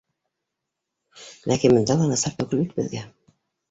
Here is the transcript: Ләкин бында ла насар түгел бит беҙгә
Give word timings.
Ләкин 1.53 1.79
бында 1.79 2.01
ла 2.03 2.11
насар 2.15 2.39
түгел 2.43 2.61
бит 2.67 2.79
беҙгә 2.83 3.09